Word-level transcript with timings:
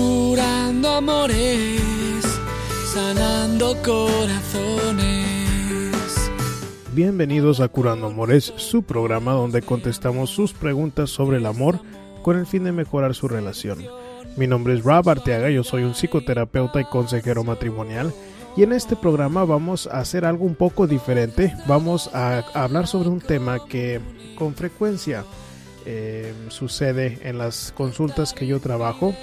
curando 0.00 0.88
amores, 0.88 2.24
sanando 2.86 3.76
corazones. 3.82 5.06
Bienvenidos 6.94 7.60
a 7.60 7.68
Curando 7.68 8.06
Amores, 8.06 8.54
su 8.56 8.82
programa 8.82 9.32
donde 9.32 9.60
contestamos 9.60 10.30
sus 10.30 10.54
preguntas 10.54 11.10
sobre 11.10 11.36
el 11.36 11.44
amor 11.44 11.80
con 12.22 12.38
el 12.38 12.46
fin 12.46 12.64
de 12.64 12.72
mejorar 12.72 13.14
su 13.14 13.28
relación. 13.28 13.84
Mi 14.36 14.46
nombre 14.46 14.74
es 14.74 14.84
Rob 14.84 15.06
Arteaga, 15.08 15.50
yo 15.50 15.64
soy 15.64 15.82
un 15.82 15.94
psicoterapeuta 15.94 16.80
y 16.80 16.84
consejero 16.84 17.44
matrimonial 17.44 18.14
y 18.56 18.62
en 18.62 18.72
este 18.72 18.96
programa 18.96 19.44
vamos 19.44 19.86
a 19.86 19.98
hacer 19.98 20.24
algo 20.24 20.46
un 20.46 20.54
poco 20.54 20.86
diferente. 20.86 21.54
Vamos 21.66 22.10
a 22.14 22.38
hablar 22.54 22.86
sobre 22.86 23.10
un 23.10 23.20
tema 23.20 23.66
que 23.66 24.00
con 24.36 24.54
frecuencia 24.54 25.24
eh, 25.84 26.32
sucede 26.48 27.18
en 27.22 27.36
las 27.38 27.72
consultas 27.76 28.32
que 28.32 28.46
yo 28.46 28.60
trabajo 28.60 29.14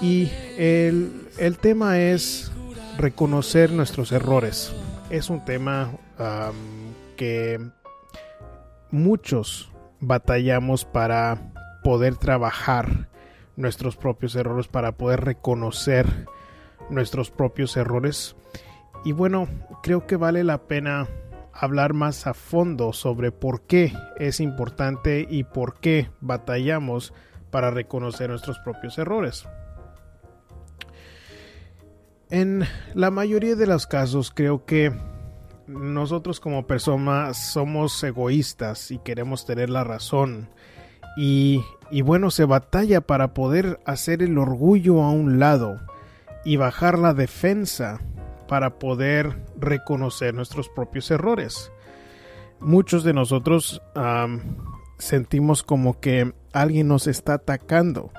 y 0.00 0.30
el, 0.58 1.28
el 1.38 1.58
tema 1.58 1.98
es 1.98 2.52
reconocer 2.98 3.72
nuestros 3.72 4.12
errores. 4.12 4.72
Es 5.10 5.30
un 5.30 5.44
tema 5.44 5.90
que 7.16 7.60
muchos 8.90 9.70
batallamos 10.00 10.84
para 10.84 11.52
poder 11.82 12.16
trabajar 12.16 13.08
nuestros 13.56 13.96
propios 13.96 14.34
errores, 14.36 14.68
para 14.68 14.92
poder 14.92 15.24
reconocer 15.24 16.26
nuestros 16.90 17.30
propios 17.30 17.76
errores. 17.76 18.36
Y 19.04 19.12
bueno, 19.12 19.48
creo 19.82 20.06
que 20.06 20.16
vale 20.16 20.44
la 20.44 20.66
pena 20.66 21.08
hablar 21.52 21.92
más 21.92 22.26
a 22.26 22.34
fondo 22.34 22.92
sobre 22.92 23.30
por 23.30 23.62
qué 23.62 23.92
es 24.18 24.40
importante 24.40 25.26
y 25.28 25.44
por 25.44 25.78
qué 25.78 26.10
batallamos 26.20 27.12
para 27.50 27.70
reconocer 27.70 28.30
nuestros 28.30 28.58
propios 28.58 28.98
errores. 28.98 29.46
En 32.34 32.66
la 32.94 33.12
mayoría 33.12 33.54
de 33.54 33.68
los 33.68 33.86
casos 33.86 34.32
creo 34.34 34.64
que 34.64 34.92
nosotros 35.68 36.40
como 36.40 36.66
personas 36.66 37.52
somos 37.52 38.02
egoístas 38.02 38.90
y 38.90 38.98
queremos 38.98 39.46
tener 39.46 39.70
la 39.70 39.84
razón. 39.84 40.48
Y, 41.16 41.62
y, 41.92 42.02
bueno, 42.02 42.32
se 42.32 42.44
batalla 42.44 43.02
para 43.02 43.34
poder 43.34 43.78
hacer 43.86 44.20
el 44.20 44.36
orgullo 44.36 45.04
a 45.04 45.12
un 45.12 45.38
lado 45.38 45.80
y 46.44 46.56
bajar 46.56 46.98
la 46.98 47.14
defensa 47.14 48.00
para 48.48 48.80
poder 48.80 49.40
reconocer 49.56 50.34
nuestros 50.34 50.68
propios 50.68 51.12
errores. 51.12 51.70
Muchos 52.58 53.04
de 53.04 53.12
nosotros 53.12 53.80
sentimos 54.98 55.62
como 55.62 56.00
que 56.00 56.34
alguien 56.52 56.88
nos 56.88 57.06
está 57.06 57.34
atacando 57.34 58.10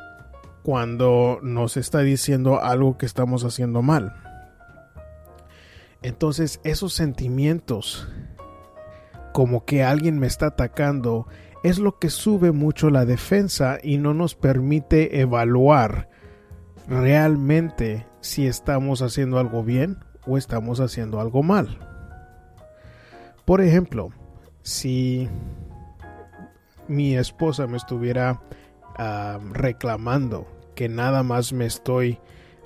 cuando 0.66 1.38
nos 1.44 1.78
está 1.78 2.00
diciendo 2.00 2.60
algo 2.60 2.98
que 2.98 3.06
estamos 3.06 3.44
haciendo 3.44 3.84
mal. 3.84 4.16
Entonces 6.02 6.60
esos 6.64 6.92
sentimientos 6.92 8.08
como 9.32 9.64
que 9.64 9.84
alguien 9.84 10.18
me 10.18 10.26
está 10.26 10.48
atacando 10.48 11.28
es 11.62 11.78
lo 11.78 12.00
que 12.00 12.10
sube 12.10 12.52
mucho 12.52 12.90
la 12.90 13.06
defensa 13.06 13.78
y 13.84 14.00
no 14.00 14.16
nos 14.16 14.34
permite 14.34 15.22
evaluar 15.22 16.10
realmente 16.88 18.08
si 18.22 18.48
estamos 18.48 19.04
haciendo 19.04 19.38
algo 19.38 19.64
bien 19.64 20.00
o 20.26 20.36
estamos 20.36 20.80
haciendo 20.80 21.22
algo 21.22 21.44
mal. 21.44 21.78
Por 23.46 23.62
ejemplo, 23.62 24.10
si 24.64 25.30
mi 26.88 27.16
esposa 27.16 27.68
me 27.68 27.78
estuviera 27.78 28.42
ah, 28.98 29.38
reclamando 29.52 30.55
que 30.76 30.90
nada 30.90 31.24
más 31.24 31.54
me 31.54 31.66
estoy 31.66 32.20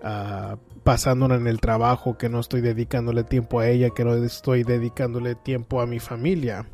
uh, 0.04 0.58
pasándola 0.84 1.36
en 1.36 1.48
el 1.48 1.60
trabajo, 1.60 2.18
que 2.18 2.30
no 2.30 2.40
estoy 2.40 2.62
dedicándole 2.62 3.24
tiempo 3.24 3.60
a 3.60 3.68
ella, 3.68 3.92
que 3.92 4.04
no 4.04 4.16
estoy 4.16 4.64
dedicándole 4.64 5.36
tiempo 5.36 5.82
a 5.82 5.86
mi 5.86 6.00
familia. 6.00 6.66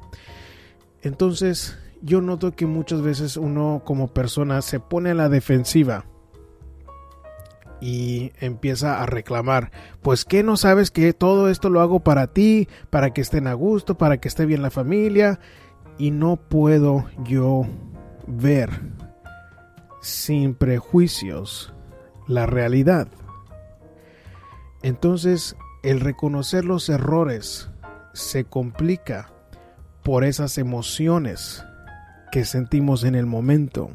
Entonces, 1.02 1.78
yo 2.02 2.22
noto 2.22 2.56
que 2.56 2.66
muchas 2.66 3.02
veces 3.02 3.38
uno 3.38 3.82
como 3.86 4.08
persona 4.08 4.62
se 4.62 4.80
pone 4.80 5.12
a 5.12 5.16
la 5.16 5.30
defensiva 5.30 6.06
y 7.82 8.32
empieza 8.40 9.02
a 9.02 9.06
reclamar, 9.06 9.72
pues 10.02 10.26
que 10.26 10.44
no 10.44 10.58
sabes 10.58 10.92
que 10.92 11.14
todo 11.14 11.50
esto 11.50 11.70
lo 11.70 11.82
hago 11.82 12.00
para 12.00 12.28
ti, 12.28 12.68
para 12.90 13.12
que 13.12 13.22
estén 13.22 13.48
a 13.48 13.54
gusto, 13.54 13.98
para 13.98 14.18
que 14.18 14.28
esté 14.28 14.46
bien 14.46 14.62
la 14.62 14.72
familia 14.72 15.40
y 15.98 16.12
no 16.12 16.38
puedo 16.38 17.06
yo 17.24 17.68
ver 18.28 18.70
sin 20.06 20.54
prejuicios 20.54 21.74
la 22.28 22.46
realidad. 22.46 23.08
Entonces, 24.84 25.56
el 25.82 26.00
reconocer 26.00 26.64
los 26.64 26.90
errores 26.90 27.72
se 28.14 28.44
complica 28.44 29.32
por 30.04 30.24
esas 30.24 30.60
emociones 30.60 31.66
que 32.32 32.46
sentimos 32.46 33.04
en 33.04 33.16
el 33.16 33.26
momento. 33.26 33.90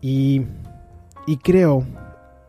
Y, 0.00 0.46
y 1.26 1.36
creo 1.36 1.84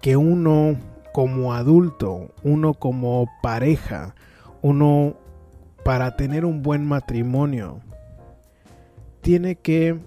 que 0.02 0.16
uno 0.16 0.78
como 1.12 1.54
adulto, 1.54 2.34
uno 2.44 2.74
como 2.74 3.28
pareja, 3.44 4.16
uno 4.62 5.18
para 5.84 6.16
tener 6.16 6.46
un 6.46 6.64
buen 6.64 6.88
matrimonio, 6.88 7.82
tiene 9.20 9.56
que 9.56 10.00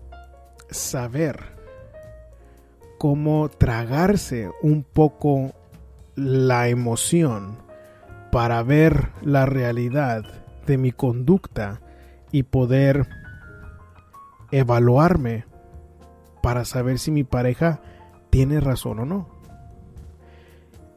saber 0.71 1.52
cómo 3.03 3.49
tragarse 3.49 4.49
un 4.63 4.85
poco 4.85 5.51
la 6.15 6.69
emoción 6.69 7.59
para 8.31 8.63
ver 8.63 9.09
la 9.23 9.45
realidad 9.45 10.23
de 10.69 10.79
mi 10.79 10.93
conducta 10.93 11.81
y 12.31 12.45
poder 12.45 13.09
evaluarme 14.53 15.47
para 16.45 16.65
saber 16.65 17.01
si 17.01 17.11
mi 17.11 17.25
pareja 17.25 17.81
tiene 18.31 18.61
razón 18.61 19.01
o 19.01 19.05
no. 19.05 19.29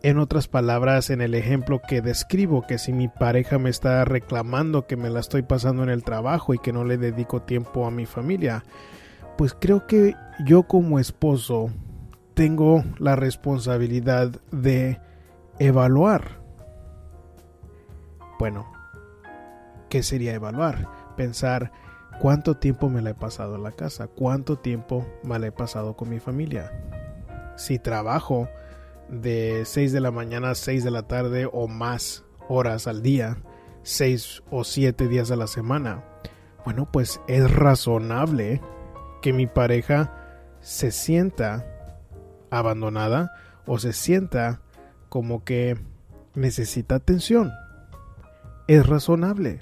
En 0.04 0.20
otras 0.20 0.48
palabras, 0.48 1.10
en 1.10 1.22
el 1.22 1.34
ejemplo 1.34 1.82
que 1.88 2.04
describo, 2.04 2.68
que 2.68 2.78
si 2.78 2.94
mi 2.94 3.08
pareja 3.08 3.58
me 3.58 3.72
está 3.72 4.06
reclamando 4.06 4.86
que 4.86 4.96
me 4.96 5.10
la 5.10 5.22
estoy 5.22 5.42
pasando 5.42 5.82
en 5.82 5.90
el 5.90 6.04
trabajo 6.04 6.54
y 6.54 6.60
que 6.60 6.72
no 6.72 6.84
le 6.84 7.00
dedico 7.00 7.42
tiempo 7.42 7.88
a 7.88 7.90
mi 7.90 8.06
familia, 8.06 8.64
pues 9.40 9.56
creo 9.60 9.88
que 9.88 10.14
yo 10.46 10.68
como 10.68 11.00
esposo 11.00 11.72
tengo 12.36 12.84
la 13.00 13.16
responsabilidad 13.16 14.30
de 14.52 15.00
evaluar. 15.58 16.42
Bueno, 18.38 18.72
¿qué 19.90 20.04
sería 20.04 20.34
evaluar? 20.34 20.88
Pensar 21.16 21.72
cuánto 22.20 22.58
tiempo 22.58 22.90
me 22.90 23.02
la 23.02 23.12
he 23.12 23.16
pasado 23.16 23.56
en 23.56 23.64
la 23.64 23.72
casa, 23.72 24.08
cuánto 24.08 24.58
tiempo 24.58 25.08
me 25.24 25.40
la 25.40 25.48
he 25.48 25.52
pasado 25.52 25.96
con 25.96 26.10
mi 26.10 26.20
familia. 26.20 26.72
Si 27.56 27.80
trabajo 27.80 28.50
de 29.10 29.64
6 29.66 29.94
de 29.94 30.02
la 30.02 30.12
mañana 30.12 30.52
a 30.52 30.56
6 30.56 30.84
de 30.84 30.92
la 30.92 31.04
tarde 31.04 31.48
o 31.52 31.70
más 31.70 32.26
horas 32.50 32.86
al 32.88 33.02
día, 33.02 33.38
6 33.84 34.44
o 34.52 34.66
7 34.66 35.08
días 35.08 35.32
a 35.32 35.38
la 35.38 35.48
semana, 35.48 36.04
bueno, 36.66 36.90
pues 36.92 37.22
es 37.28 37.50
razonable 37.50 38.62
que 39.22 39.32
mi 39.32 39.48
pareja 39.48 40.12
se 40.60 40.92
sienta 40.92 41.75
abandonada 42.50 43.34
o 43.66 43.80
se 43.80 43.94
sienta 43.94 44.62
como 45.10 45.44
que 45.44 45.78
necesita 46.36 46.96
atención. 46.96 47.52
Es 48.68 48.86
razonable. 48.86 49.62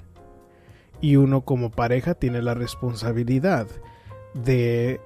Y 1.00 1.16
uno 1.16 1.42
como 1.42 1.70
pareja 1.70 2.14
tiene 2.14 2.40
la 2.40 2.54
responsabilidad 2.54 3.66
de 4.34 5.00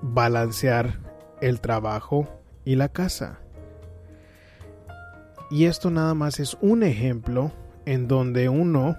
balancear 0.00 0.98
el 1.40 1.60
trabajo 1.60 2.28
y 2.64 2.76
la 2.76 2.88
casa. 2.88 3.40
Y 5.50 5.66
esto 5.66 5.90
nada 5.90 6.14
más 6.14 6.40
es 6.40 6.56
un 6.60 6.82
ejemplo 6.82 7.52
en 7.84 8.08
donde 8.08 8.48
uno 8.48 8.96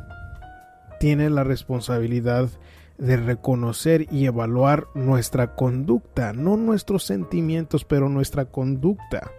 tiene 1.00 1.30
la 1.30 1.44
responsabilidad 1.44 2.50
de 2.98 3.18
reconocer 3.18 4.08
y 4.12 4.26
evaluar 4.26 4.88
nuestra 4.94 5.56
conducta, 5.56 6.34
no 6.34 6.58
nuestros 6.58 7.04
sentimientos, 7.04 7.86
pero 7.86 8.10
nuestra 8.10 8.46
conducta 8.46 9.32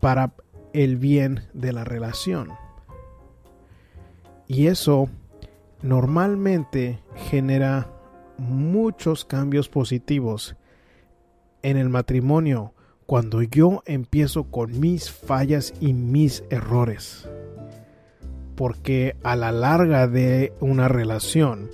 para 0.00 0.32
el 0.72 0.96
bien 0.96 1.42
de 1.52 1.72
la 1.72 1.84
relación. 1.84 2.50
Y 4.46 4.68
eso 4.68 5.08
normalmente 5.82 7.00
genera 7.30 7.88
muchos 8.38 9.24
cambios 9.24 9.68
positivos 9.68 10.56
en 11.62 11.76
el 11.76 11.88
matrimonio 11.88 12.72
cuando 13.06 13.42
yo 13.42 13.82
empiezo 13.86 14.44
con 14.44 14.78
mis 14.80 15.10
fallas 15.10 15.74
y 15.80 15.92
mis 15.92 16.44
errores. 16.50 17.28
Porque 18.54 19.16
a 19.22 19.36
la 19.36 19.52
larga 19.52 20.08
de 20.08 20.52
una 20.60 20.88
relación, 20.88 21.70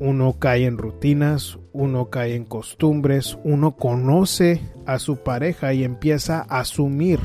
uno 0.00 0.36
cae 0.38 0.66
en 0.66 0.78
rutinas, 0.78 1.58
uno 1.72 2.10
cae 2.10 2.34
en 2.34 2.44
costumbres, 2.44 3.38
uno 3.44 3.76
conoce 3.76 4.60
a 4.86 4.98
su 4.98 5.18
pareja 5.18 5.72
y 5.72 5.84
empieza 5.84 6.46
a 6.48 6.60
asumir 6.60 7.20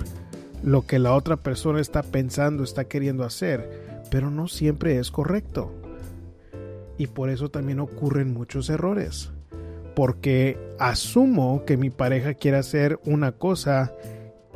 lo 0.64 0.86
que 0.86 1.00
la 1.00 1.14
otra 1.14 1.38
persona 1.38 1.80
está 1.80 2.04
pensando, 2.04 2.64
está 2.64 2.86
queriendo 2.86 3.24
hacer, 3.24 4.04
pero 4.12 4.30
no 4.30 4.48
siempre 4.48 4.98
es 5.00 5.12
correcto. 5.12 5.74
Y 6.98 7.08
por 7.08 7.30
eso 7.30 7.50
también 7.50 7.80
ocurren 7.80 8.34
muchos 8.34 8.70
errores. 8.70 9.32
Porque 9.96 10.58
asumo 10.80 11.64
que 11.66 11.78
mi 11.78 11.90
pareja 11.90 12.34
quiere 12.34 12.58
hacer 12.58 13.00
una 13.06 13.32
cosa 13.32 13.94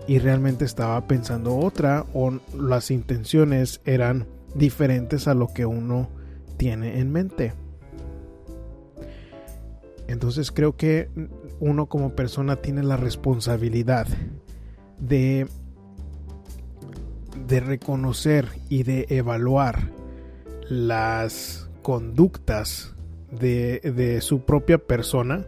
y 0.08 0.20
realmente 0.20 0.66
estaba 0.66 1.08
pensando 1.08 1.58
otra 1.58 2.06
o 2.14 2.40
las 2.58 2.92
intenciones 2.92 3.82
eran 3.86 4.28
diferentes 4.56 5.28
a 5.28 5.34
lo 5.34 5.48
que 5.48 5.66
uno 5.66 6.10
tiene 6.58 7.00
en 7.00 7.12
mente. 7.12 7.54
Entonces 10.14 10.52
creo 10.52 10.78
que 10.78 11.10
uno 11.60 11.88
como 11.88 12.16
persona 12.16 12.58
tiene 12.58 12.84
la 12.84 12.98
responsabilidad 12.98 14.08
de, 15.00 15.48
de 17.48 17.60
reconocer 17.60 18.48
y 18.70 18.84
de 18.84 19.08
evaluar 19.10 19.90
las 20.70 21.68
conductas 21.82 22.94
de, 23.32 23.80
de 23.80 24.22
su 24.22 24.42
propia 24.46 24.78
persona 24.78 25.46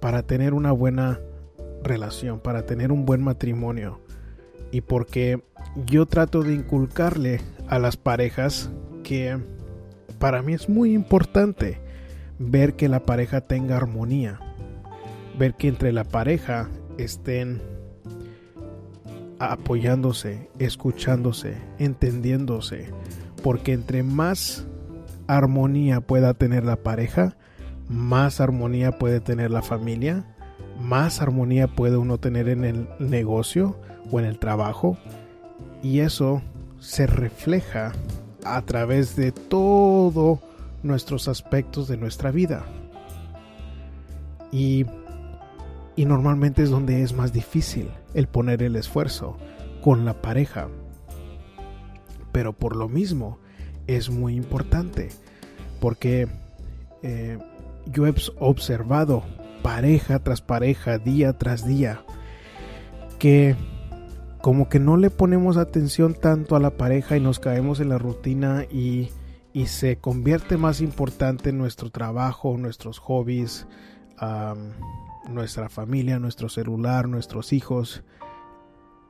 para 0.00 0.22
tener 0.22 0.54
una 0.54 0.70
buena 0.70 1.18
relación, 1.82 2.38
para 2.38 2.66
tener 2.66 2.92
un 2.92 3.04
buen 3.04 3.24
matrimonio. 3.24 4.00
Y 4.70 4.82
porque 4.82 5.42
yo 5.84 6.06
trato 6.06 6.44
de 6.44 6.54
inculcarle 6.54 7.40
a 7.66 7.80
las 7.80 7.96
parejas 7.96 8.70
que 9.02 9.36
para 10.20 10.42
mí 10.42 10.54
es 10.54 10.68
muy 10.68 10.94
importante 10.94 11.83
ver 12.38 12.74
que 12.74 12.88
la 12.88 13.00
pareja 13.00 13.42
tenga 13.42 13.76
armonía, 13.76 14.40
ver 15.38 15.54
que 15.54 15.68
entre 15.68 15.92
la 15.92 16.04
pareja 16.04 16.68
estén 16.98 17.62
apoyándose, 19.38 20.48
escuchándose, 20.58 21.56
entendiéndose, 21.78 22.90
porque 23.42 23.72
entre 23.72 24.02
más 24.02 24.66
armonía 25.26 26.00
pueda 26.00 26.34
tener 26.34 26.64
la 26.64 26.76
pareja, 26.76 27.36
más 27.88 28.40
armonía 28.40 28.98
puede 28.98 29.20
tener 29.20 29.50
la 29.50 29.62
familia, 29.62 30.24
más 30.80 31.20
armonía 31.20 31.68
puede 31.68 31.96
uno 31.96 32.18
tener 32.18 32.48
en 32.48 32.64
el 32.64 32.88
negocio 32.98 33.78
o 34.10 34.20
en 34.20 34.26
el 34.26 34.38
trabajo, 34.38 34.96
y 35.82 36.00
eso 36.00 36.42
se 36.78 37.06
refleja 37.06 37.92
a 38.44 38.62
través 38.62 39.16
de 39.16 39.32
todo 39.32 40.40
nuestros 40.84 41.28
aspectos 41.28 41.88
de 41.88 41.96
nuestra 41.96 42.30
vida. 42.30 42.64
Y, 44.52 44.86
y 45.96 46.04
normalmente 46.04 46.62
es 46.62 46.70
donde 46.70 47.02
es 47.02 47.12
más 47.12 47.32
difícil 47.32 47.90
el 48.14 48.28
poner 48.28 48.62
el 48.62 48.76
esfuerzo 48.76 49.36
con 49.82 50.04
la 50.04 50.22
pareja. 50.22 50.68
Pero 52.30 52.52
por 52.52 52.76
lo 52.76 52.88
mismo 52.88 53.38
es 53.86 54.10
muy 54.10 54.36
importante 54.36 55.10
porque 55.80 56.28
eh, 57.02 57.38
yo 57.92 58.06
he 58.06 58.14
observado 58.38 59.24
pareja 59.62 60.18
tras 60.20 60.40
pareja, 60.40 60.98
día 60.98 61.34
tras 61.34 61.66
día, 61.66 62.02
que 63.18 63.56
como 64.40 64.68
que 64.68 64.78
no 64.78 64.96
le 64.96 65.10
ponemos 65.10 65.56
atención 65.56 66.14
tanto 66.14 66.56
a 66.56 66.60
la 66.60 66.70
pareja 66.70 67.16
y 67.16 67.20
nos 67.20 67.40
caemos 67.40 67.80
en 67.80 67.88
la 67.88 67.98
rutina 67.98 68.64
y 68.70 69.10
y 69.54 69.68
se 69.68 69.98
convierte 69.98 70.56
más 70.56 70.80
importante 70.80 71.50
en 71.50 71.58
nuestro 71.58 71.88
trabajo, 71.88 72.58
nuestros 72.58 72.98
hobbies, 72.98 73.68
nuestra 75.28 75.68
familia, 75.68 76.18
nuestro 76.18 76.48
celular, 76.48 77.08
nuestros 77.08 77.52
hijos. 77.52 78.02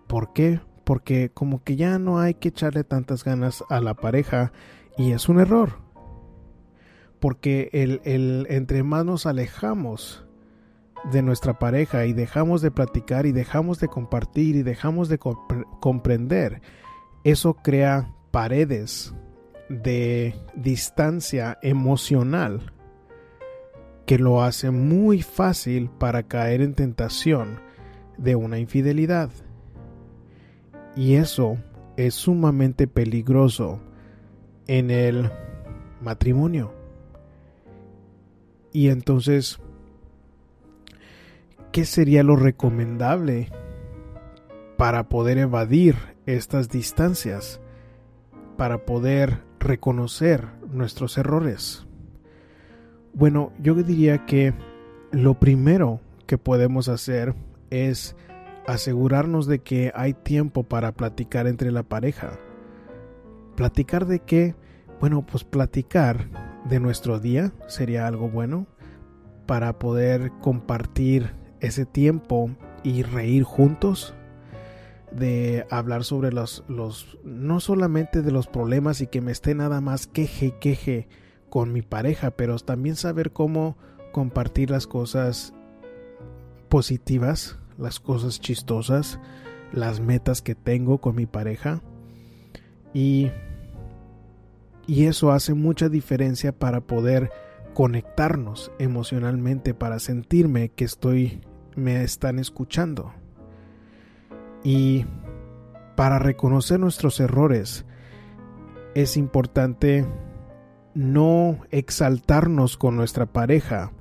¿Por 0.06 0.34
qué? 0.34 0.60
Porque 0.84 1.30
como 1.30 1.64
que 1.64 1.76
ya 1.76 1.98
no 1.98 2.20
hay 2.20 2.34
que 2.34 2.48
echarle 2.48 2.84
tantas 2.84 3.24
ganas 3.24 3.64
a 3.70 3.80
la 3.80 3.94
pareja 3.94 4.52
y 4.98 5.12
es 5.12 5.30
un 5.30 5.40
error. 5.40 5.78
Porque 7.20 7.70
el, 7.72 8.02
el, 8.04 8.46
entre 8.50 8.82
más 8.82 9.06
nos 9.06 9.24
alejamos 9.24 10.26
de 11.10 11.22
nuestra 11.22 11.58
pareja 11.58 12.04
y 12.04 12.12
dejamos 12.12 12.60
de 12.60 12.70
platicar 12.70 13.24
y 13.24 13.32
dejamos 13.32 13.80
de 13.80 13.88
compartir 13.88 14.56
y 14.56 14.62
dejamos 14.62 15.08
de 15.08 15.18
comprender, 15.18 16.60
eso 17.24 17.54
crea 17.54 18.12
paredes 18.30 19.14
de 19.68 20.34
distancia 20.54 21.58
emocional 21.62 22.72
que 24.06 24.18
lo 24.18 24.42
hace 24.42 24.70
muy 24.70 25.22
fácil 25.22 25.90
para 25.90 26.24
caer 26.24 26.60
en 26.60 26.74
tentación 26.74 27.60
de 28.18 28.36
una 28.36 28.58
infidelidad. 28.58 29.30
Y 30.94 31.14
eso 31.14 31.56
es 31.96 32.14
sumamente 32.14 32.86
peligroso 32.86 33.80
en 34.66 34.90
el 34.90 35.30
matrimonio. 36.00 36.72
Y 38.72 38.88
entonces, 38.88 39.60
¿qué 41.72 41.84
sería 41.84 42.22
lo 42.22 42.36
recomendable 42.36 43.50
para 44.76 45.08
poder 45.08 45.38
evadir 45.38 45.96
estas 46.26 46.68
distancias? 46.68 47.60
Para 48.56 48.84
poder 48.84 49.43
reconocer 49.64 50.46
nuestros 50.70 51.18
errores? 51.18 51.86
Bueno, 53.12 53.52
yo 53.60 53.74
diría 53.74 54.26
que 54.26 54.54
lo 55.10 55.34
primero 55.38 56.00
que 56.26 56.38
podemos 56.38 56.88
hacer 56.88 57.34
es 57.70 58.16
asegurarnos 58.66 59.46
de 59.46 59.60
que 59.60 59.92
hay 59.94 60.14
tiempo 60.14 60.62
para 60.64 60.92
platicar 60.92 61.46
entre 61.46 61.70
la 61.70 61.82
pareja. 61.82 62.38
¿Platicar 63.56 64.06
de 64.06 64.20
qué? 64.20 64.54
Bueno, 65.00 65.24
pues 65.26 65.44
platicar 65.44 66.28
de 66.68 66.80
nuestro 66.80 67.20
día 67.20 67.52
sería 67.66 68.06
algo 68.06 68.28
bueno 68.28 68.66
para 69.46 69.78
poder 69.78 70.32
compartir 70.40 71.32
ese 71.60 71.84
tiempo 71.84 72.50
y 72.82 73.02
reír 73.02 73.42
juntos 73.42 74.14
de 75.16 75.66
hablar 75.70 76.04
sobre 76.04 76.32
los, 76.32 76.64
los, 76.68 77.18
no 77.24 77.60
solamente 77.60 78.22
de 78.22 78.32
los 78.32 78.46
problemas 78.46 79.00
y 79.00 79.06
que 79.06 79.20
me 79.20 79.32
esté 79.32 79.54
nada 79.54 79.80
más 79.80 80.06
queje 80.06 80.56
queje 80.58 81.08
con 81.48 81.72
mi 81.72 81.82
pareja, 81.82 82.32
pero 82.32 82.58
también 82.58 82.96
saber 82.96 83.32
cómo 83.32 83.76
compartir 84.12 84.70
las 84.70 84.86
cosas 84.86 85.54
positivas, 86.68 87.58
las 87.78 88.00
cosas 88.00 88.40
chistosas, 88.40 89.20
las 89.72 90.00
metas 90.00 90.42
que 90.42 90.56
tengo 90.56 90.98
con 90.98 91.14
mi 91.14 91.26
pareja. 91.26 91.80
Y, 92.92 93.30
y 94.86 95.04
eso 95.04 95.30
hace 95.30 95.54
mucha 95.54 95.88
diferencia 95.88 96.52
para 96.52 96.80
poder 96.80 97.30
conectarnos 97.74 98.72
emocionalmente, 98.78 99.74
para 99.74 99.98
sentirme 99.98 100.70
que 100.70 100.84
estoy, 100.84 101.40
me 101.76 102.02
están 102.02 102.38
escuchando. 102.38 103.12
Y 104.64 105.04
para 105.94 106.18
reconocer 106.18 106.80
nuestros 106.80 107.20
errores 107.20 107.84
es 108.94 109.16
importante 109.16 110.06
no 110.94 111.60
exaltarnos 111.70 112.76
con 112.76 112.96
nuestra 112.96 113.26
pareja. 113.26 113.92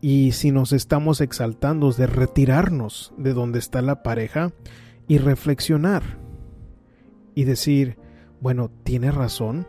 Y 0.00 0.32
si 0.32 0.50
nos 0.50 0.72
estamos 0.72 1.20
exaltando 1.20 1.92
de 1.92 2.06
retirarnos 2.06 3.12
de 3.16 3.34
donde 3.34 3.58
está 3.58 3.82
la 3.82 4.02
pareja 4.02 4.52
y 5.08 5.18
reflexionar 5.18 6.02
y 7.34 7.44
decir, 7.44 7.98
bueno, 8.40 8.70
tiene 8.84 9.10
razón 9.10 9.66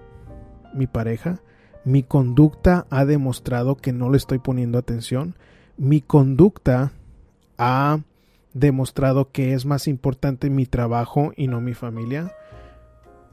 mi 0.74 0.88
pareja, 0.88 1.42
mi 1.84 2.04
conducta 2.04 2.86
ha 2.90 3.06
demostrado 3.06 3.76
que 3.76 3.92
no 3.92 4.10
le 4.10 4.18
estoy 4.18 4.38
poniendo 4.38 4.78
atención, 4.78 5.36
mi 5.78 6.02
conducta 6.02 6.92
ha 7.58 8.00
demostrado 8.54 9.32
que 9.32 9.54
es 9.54 9.66
más 9.66 9.88
importante 9.88 10.50
mi 10.50 10.66
trabajo 10.66 11.32
y 11.36 11.48
no 11.48 11.62
mi 11.62 11.74
familia. 11.74 12.34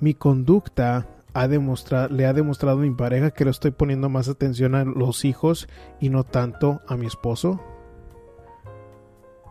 Mi 0.01 0.15
conducta 0.15 1.07
ha 1.35 1.49
demostrado, 1.49 2.09
le 2.15 2.27
ha 2.27 2.33
demostrado 2.33 2.79
a 2.79 2.83
mi 2.83 2.91
pareja 2.91 3.31
que 3.31 3.45
le 3.45 3.51
estoy 3.51 3.71
poniendo 3.71 4.09
más 4.09 4.29
atención 4.29 4.75
a 4.75 4.85
los 4.85 5.25
hijos 5.25 5.69
y 6.01 6.09
no 6.09 6.25
tanto 6.25 6.81
a 6.87 6.97
mi 6.97 7.07
esposo. 7.07 7.61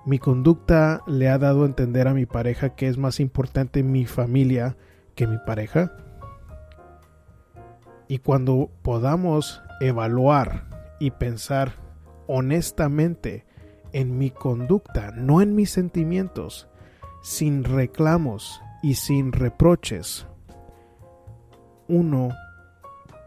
Mi 0.06 0.20
conducta 0.20 1.02
le 1.08 1.30
ha 1.30 1.40
dado 1.40 1.64
a 1.64 1.66
entender 1.66 2.08
a 2.08 2.14
mi 2.14 2.26
pareja 2.26 2.76
que 2.76 2.88
es 2.88 2.98
más 2.98 3.20
importante 3.20 3.82
mi 3.82 4.06
familia 4.06 4.78
que 5.16 5.26
mi 5.26 5.38
pareja. 5.38 5.92
Y 8.08 8.20
cuando 8.20 8.70
podamos 8.84 9.64
evaluar 9.82 10.68
y 11.00 11.12
pensar 11.12 11.74
honestamente 12.28 13.45
en 13.96 14.18
mi 14.18 14.30
conducta, 14.30 15.12
no 15.16 15.42
en 15.42 15.56
mis 15.56 15.70
sentimientos, 15.70 16.68
sin 17.22 17.64
reclamos 17.64 18.62
y 18.84 18.96
sin 18.96 19.32
reproches, 19.32 20.28
uno 21.88 22.30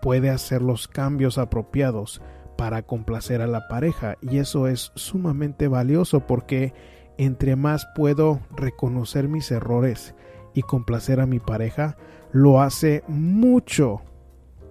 puede 0.03 0.29
hacer 0.29 0.61
los 0.61 0.87
cambios 0.87 1.39
apropiados 1.39 2.21
para 2.59 2.83
complacer 2.83 3.41
a 3.41 3.47
la 3.47 3.67
pareja 3.67 4.19
y 4.21 4.39
eso 4.39 4.69
es 4.69 4.93
sumamente 4.95 5.69
valioso 5.69 6.27
porque 6.27 6.75
entre 7.17 7.57
más 7.57 7.89
puedo 7.95 8.41
reconocer 8.55 9.27
mis 9.27 9.51
errores 9.51 10.15
y 10.53 10.61
complacer 10.61 11.19
a 11.19 11.27
mi 11.27 11.41
pareja, 11.41 11.97
lo 12.31 12.61
hace 12.61 13.05
mucho 13.09 14.03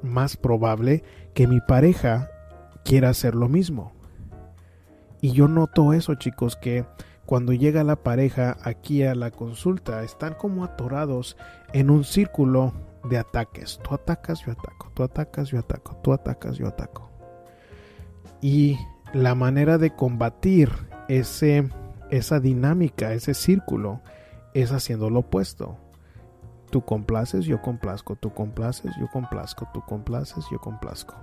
más 0.03 0.37
probable 0.37 1.03
que 1.33 1.47
mi 1.47 1.59
pareja 1.59 2.29
quiera 2.85 3.09
hacer 3.09 3.33
lo 3.33 3.49
mismo. 3.49 3.96
Y 5.21 5.31
yo 5.31 5.47
noto 5.47 5.93
eso, 5.93 6.15
chicos, 6.15 6.55
que 6.55 6.85
cuando 7.25 7.53
llega 7.53 7.83
la 7.83 7.97
pareja 7.97 8.57
aquí 8.63 9.03
a 9.03 9.15
la 9.15 9.31
consulta, 9.31 10.03
están 10.03 10.33
como 10.33 10.63
atorados 10.63 11.37
en 11.73 11.89
un 11.89 12.03
círculo 12.03 12.73
de 13.03 13.17
ataques. 13.17 13.79
Tú 13.83 13.93
atacas, 13.93 14.41
yo 14.45 14.51
ataco, 14.51 14.91
tú 14.93 15.03
atacas, 15.03 15.49
yo 15.49 15.59
ataco, 15.59 15.97
tú 16.03 16.13
atacas, 16.13 16.57
yo 16.57 16.67
ataco. 16.67 17.09
Y 18.41 18.77
la 19.13 19.35
manera 19.35 19.77
de 19.77 19.95
combatir 19.95 20.69
ese, 21.07 21.69
esa 22.11 22.39
dinámica, 22.39 23.13
ese 23.13 23.33
círculo, 23.33 24.01
es 24.53 24.71
haciendo 24.71 25.09
lo 25.09 25.19
opuesto. 25.19 25.77
Tú 26.69 26.81
complaces, 26.83 27.45
yo 27.45 27.61
complazco, 27.61 28.15
tú 28.15 28.33
complaces, 28.33 28.91
yo 28.99 29.07
complazco, 29.11 29.67
tú 29.73 29.81
complaces, 29.81 30.45
yo 30.51 30.59
complazco. 30.59 31.15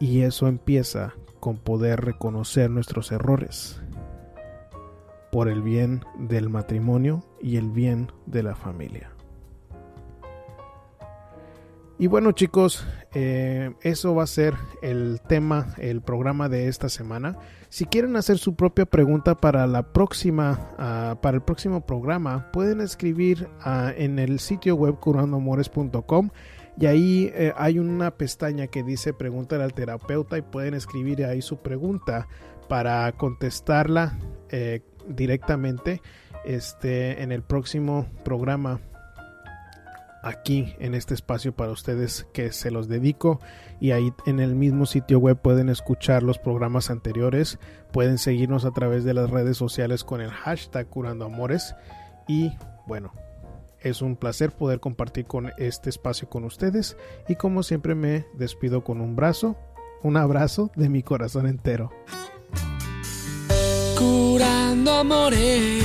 Y 0.00 0.22
eso 0.22 0.46
empieza 0.46 1.14
con 1.40 1.58
poder 1.58 2.00
reconocer 2.00 2.70
nuestros 2.70 3.12
errores 3.12 3.80
por 5.30 5.48
el 5.48 5.62
bien 5.62 6.04
del 6.18 6.48
matrimonio 6.48 7.24
y 7.40 7.56
el 7.56 7.70
bien 7.70 8.10
de 8.26 8.42
la 8.42 8.54
familia. 8.54 9.10
Y 12.00 12.06
bueno 12.06 12.30
chicos, 12.30 12.86
eh, 13.12 13.74
eso 13.82 14.14
va 14.14 14.22
a 14.22 14.28
ser 14.28 14.54
el 14.82 15.20
tema, 15.26 15.74
el 15.78 16.00
programa 16.00 16.48
de 16.48 16.68
esta 16.68 16.88
semana. 16.88 17.36
Si 17.70 17.86
quieren 17.86 18.14
hacer 18.14 18.38
su 18.38 18.54
propia 18.54 18.86
pregunta 18.86 19.34
para 19.34 19.66
la 19.66 19.92
próxima, 19.92 20.70
ah, 20.78 21.16
para 21.20 21.36
el 21.36 21.42
próximo 21.42 21.84
programa, 21.84 22.52
pueden 22.52 22.80
escribir 22.80 23.48
ah, 23.62 23.92
en 23.96 24.20
el 24.20 24.38
sitio 24.38 24.76
web 24.76 25.00
curandoamores.com 25.00 26.30
y 26.80 26.86
ahí 26.86 27.32
eh, 27.34 27.52
hay 27.56 27.78
una 27.78 28.12
pestaña 28.12 28.68
que 28.68 28.82
dice 28.82 29.12
pregúntale 29.12 29.64
al 29.64 29.74
terapeuta 29.74 30.38
y 30.38 30.42
pueden 30.42 30.74
escribir 30.74 31.24
ahí 31.24 31.42
su 31.42 31.58
pregunta 31.58 32.28
para 32.68 33.10
contestarla 33.12 34.18
eh, 34.50 34.82
directamente 35.08 36.00
este, 36.44 37.22
en 37.22 37.32
el 37.32 37.42
próximo 37.42 38.06
programa 38.24 38.80
aquí 40.22 40.74
en 40.78 40.94
este 40.94 41.14
espacio 41.14 41.54
para 41.54 41.72
ustedes 41.72 42.26
que 42.32 42.52
se 42.52 42.70
los 42.70 42.88
dedico. 42.88 43.40
Y 43.80 43.92
ahí 43.92 44.12
en 44.26 44.40
el 44.40 44.54
mismo 44.54 44.86
sitio 44.86 45.18
web 45.18 45.40
pueden 45.40 45.68
escuchar 45.68 46.22
los 46.22 46.38
programas 46.38 46.90
anteriores. 46.90 47.58
Pueden 47.92 48.18
seguirnos 48.18 48.64
a 48.64 48.72
través 48.72 49.04
de 49.04 49.14
las 49.14 49.30
redes 49.30 49.56
sociales 49.56 50.04
con 50.04 50.20
el 50.20 50.30
hashtag 50.30 50.86
curando 50.88 51.24
amores. 51.24 51.74
Y 52.26 52.52
bueno 52.86 53.12
es 53.82 54.02
un 54.02 54.16
placer 54.16 54.52
poder 54.52 54.80
compartir 54.80 55.26
con 55.26 55.52
este 55.58 55.90
espacio 55.90 56.28
con 56.28 56.44
ustedes 56.44 56.96
y 57.28 57.36
como 57.36 57.62
siempre 57.62 57.94
me 57.94 58.26
despido 58.34 58.84
con 58.84 59.00
un 59.00 59.16
brazo 59.16 59.56
un 60.02 60.16
abrazo 60.16 60.70
de 60.76 60.88
mi 60.88 61.02
corazón 61.02 61.46
entero 61.46 61.90
curando 63.96 64.92
amores 64.92 65.84